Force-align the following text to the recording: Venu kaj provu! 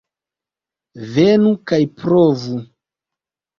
Venu 1.11 1.53
kaj 1.73 1.81
provu! 2.01 2.59